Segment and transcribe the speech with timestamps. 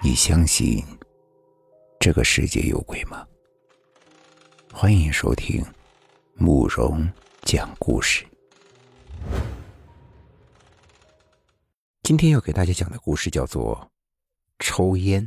[0.00, 0.84] 你相信
[1.98, 3.26] 这个世界有鬼吗？
[4.72, 5.60] 欢迎收听
[6.34, 7.10] 慕容
[7.42, 8.24] 讲故事。
[12.04, 13.90] 今天要给大家讲的故事叫做
[14.64, 15.20] 《抽烟》。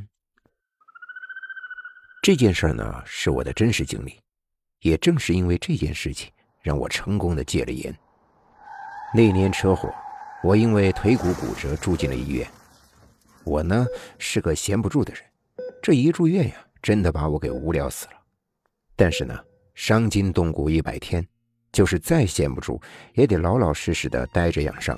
[2.21, 4.17] 这件事呢是我的真实经历，
[4.79, 6.31] 也正是因为这件事情，
[6.61, 7.93] 让我成功的戒了烟。
[9.13, 9.93] 那年车祸，
[10.41, 12.49] 我因为腿骨骨折住进了医院。
[13.43, 13.85] 我呢
[14.17, 15.23] 是个闲不住的人，
[15.81, 18.13] 这一住院呀，真的把我给无聊死了。
[18.95, 19.37] 但是呢，
[19.73, 21.25] 伤筋动骨一百天，
[21.71, 22.79] 就是再闲不住，
[23.15, 24.97] 也得老老实实的待着养伤。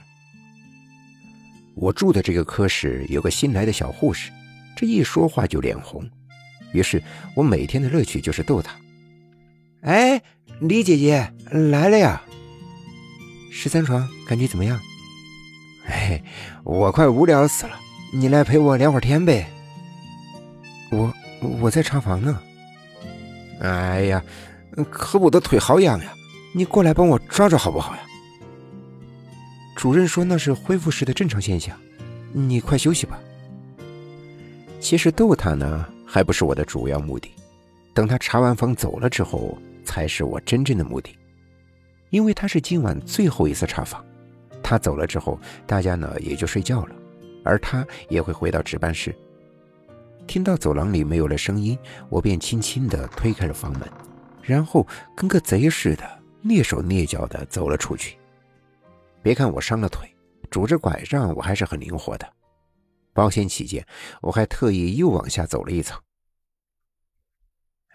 [1.75, 4.29] 我住的这个科室有个新来的小护士，
[4.75, 6.07] 这一说话就脸红，
[6.73, 7.01] 于是
[7.35, 8.75] 我每天的乐趣就是逗她
[9.81, 10.21] ：“哎，
[10.59, 12.21] 李姐姐来了呀，
[13.51, 14.79] 十三床感觉怎么样
[15.87, 16.21] ？”“哎，
[16.63, 17.79] 我快无聊死了。”
[18.15, 19.49] 你来陪我聊会儿天呗。
[20.91, 21.11] 我
[21.59, 22.39] 我在查房呢。
[23.59, 24.23] 哎呀，
[24.91, 26.13] 可我的腿好痒呀！
[26.53, 28.01] 你过来帮我抓抓好不好呀？
[29.75, 31.75] 主任说那是恢复时的正常现象，
[32.31, 33.19] 你快休息吧。
[34.79, 37.31] 其实逗他呢，还不是我的主要目的。
[37.95, 41.17] 等他查完房走了之后，才是我真正的目的。
[42.11, 44.05] 因为他是今晚最后一次查房，
[44.61, 46.95] 他走了之后，大家呢也就睡觉了。
[47.43, 49.15] 而他也会回到值班室。
[50.25, 51.77] 听到走廊里没有了声音，
[52.09, 53.91] 我便轻轻地推开了房门，
[54.41, 58.17] 然后跟个贼似的蹑手蹑脚地走了出去。
[59.21, 60.09] 别看我伤了腿，
[60.49, 62.33] 拄着拐杖我还是很灵活的。
[63.11, 63.85] 保险起见，
[64.21, 66.01] 我还特意又往下走了一层。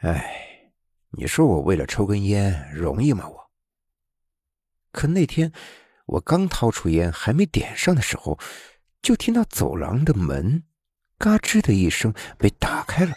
[0.00, 0.70] 哎，
[1.12, 3.26] 你说我为了抽根烟容易吗？
[3.26, 3.50] 我。
[4.92, 5.50] 可那天
[6.06, 8.38] 我刚掏出烟，还没点上的时候。
[9.02, 10.64] 就听到走廊的门
[11.18, 13.12] “嘎吱”的一声被打开了，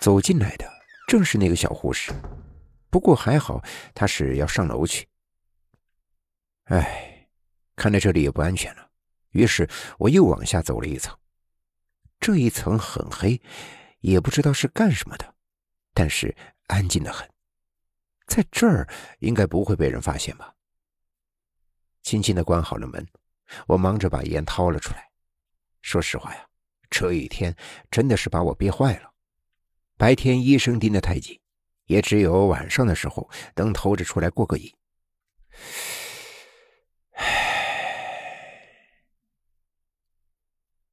[0.00, 0.68] 走进来的
[1.06, 2.12] 正是那个小护士。
[2.90, 3.62] 不过还好，
[3.94, 5.08] 她是要上楼去。
[6.64, 7.28] 哎，
[7.76, 8.90] 看来这里也不安全了，
[9.30, 9.68] 于是
[9.98, 11.16] 我又往下走了一层。
[12.18, 13.40] 这一层很黑，
[14.00, 15.34] 也不知道是干什么的，
[15.94, 17.28] 但是安静的很，
[18.26, 18.88] 在这儿
[19.20, 20.54] 应该不会被人发现吧？
[22.02, 23.06] 轻轻的关好了门。
[23.66, 25.08] 我忙着把烟掏了出来。
[25.82, 26.46] 说实话呀，
[26.88, 27.54] 这一天
[27.90, 29.10] 真的是把我憋坏了。
[29.96, 31.38] 白天医生盯得太紧，
[31.86, 34.72] 也只有晚上的时候能偷着出来过个瘾。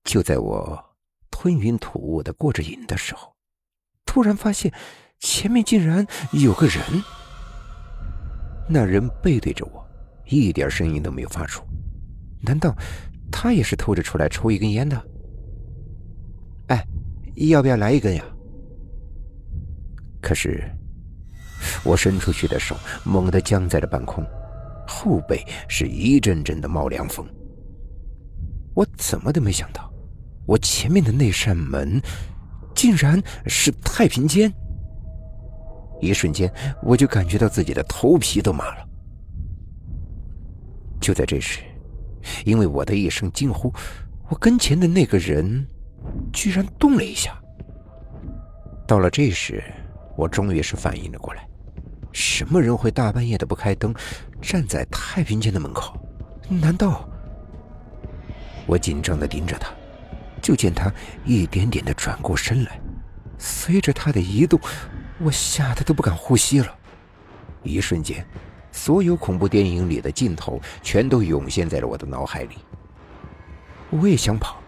[0.03, 0.95] 就在我
[1.29, 3.35] 吞云吐雾的过着瘾的时候，
[4.05, 4.73] 突然发现
[5.19, 6.81] 前面竟然有个人。
[8.69, 9.85] 那人背对着我，
[10.25, 11.61] 一点声音都没有发出。
[12.41, 12.75] 难道
[13.31, 15.01] 他也是偷着出来抽一根烟的？
[16.67, 16.85] 哎，
[17.35, 18.23] 要不要来一根呀？
[20.21, 20.63] 可是
[21.83, 24.25] 我伸出去的手猛地僵在了半空，
[24.87, 27.25] 后背是一阵阵的冒凉风。
[28.73, 29.91] 我怎么都没想到，
[30.45, 32.01] 我前面的那扇门
[32.75, 34.51] 竟然是太平间。
[35.99, 36.51] 一瞬间，
[36.83, 38.87] 我就感觉到自己的头皮都麻了。
[40.99, 41.61] 就在这时。
[42.47, 43.73] 因为我的一声惊呼，
[44.29, 45.67] 我跟前的那个人
[46.31, 47.37] 居然动了一下。
[48.87, 49.61] 到了这时，
[50.15, 51.45] 我终于是反应了过来：
[52.13, 53.93] 什么人会大半夜的不开灯，
[54.41, 55.99] 站在太平间的门口？
[56.47, 57.09] 难道……
[58.65, 59.69] 我紧张的盯着他，
[60.41, 60.89] 就见他
[61.25, 62.79] 一点点的转过身来。
[63.37, 64.57] 随着他的移动，
[65.19, 66.73] 我吓得都不敢呼吸了。
[67.63, 68.25] 一瞬间。
[68.71, 72.57] 所有恐怖电影里的镜头全都涌现在了我的脑海里。
[73.89, 74.61] 我也想跑，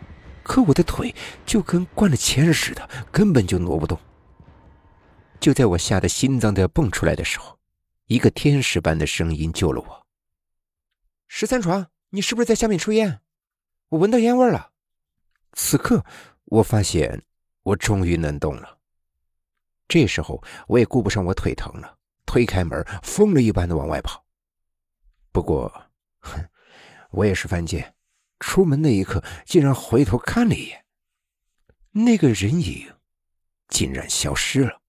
[0.44, 1.14] 可我的腿
[1.46, 4.00] 就跟灌了铅似的，根本就挪不动。
[5.40, 7.58] 就在我吓得心脏都要蹦出来的时候，
[8.08, 10.06] 一个天使般的声音救了我
[11.28, 13.22] ：“十三床，你是不是在下面抽烟？
[13.90, 14.72] 我闻到烟味了。”
[15.54, 16.04] 此刻，
[16.46, 17.24] 我发现
[17.63, 18.78] 我终于能动了。
[19.88, 21.99] 这时候，我也顾不上我腿疼了。
[22.30, 24.24] 推开门，疯了一般的往外跑。
[25.31, 25.74] 不过，
[26.20, 26.40] 哼，
[27.10, 27.96] 我也是犯贱，
[28.40, 30.86] 出门那一刻竟然回头看了一眼，
[31.92, 32.88] 那个人影
[33.68, 34.80] 竟然消失了，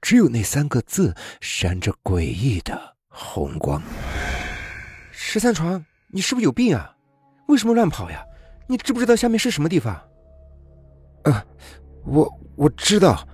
[0.00, 3.82] 只有那三个字闪着诡异的红光。
[5.12, 6.96] 十三床，你是不是有病啊？
[7.48, 8.24] 为什么乱跑呀？
[8.66, 9.94] 你知不知道下面是什么地方？
[11.24, 11.44] 啊，
[12.06, 13.28] 我我知道，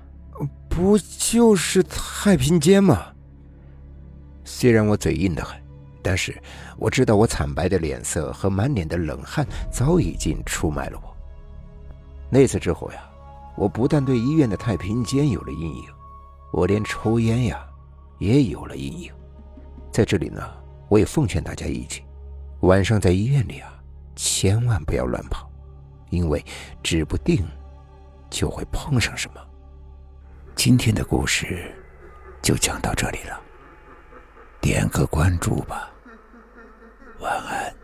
[0.69, 3.15] 不就是太平间吗？
[4.53, 5.57] 虽然我嘴硬得很，
[6.03, 6.37] 但是
[6.77, 11.17] 我知道我惨白的脸色和满脸的冷汗早已经出卖了我。
[12.29, 13.09] 那次之后呀，
[13.57, 15.85] 我不但对医院的太平间有了阴影，
[16.53, 17.65] 我连抽烟呀
[18.19, 19.11] 也有了阴影。
[19.93, 20.43] 在这里呢，
[20.89, 22.03] 我也奉劝大家一句：
[22.63, 23.73] 晚上在医院里啊，
[24.17, 25.49] 千万不要乱跑，
[26.11, 26.45] 因为
[26.83, 27.47] 指不定
[28.29, 29.41] 就会碰上什么。
[30.57, 31.73] 今天的故事
[32.43, 33.41] 就讲到这里了，
[34.61, 35.91] 点个关注吧。
[37.19, 37.80] 晚安。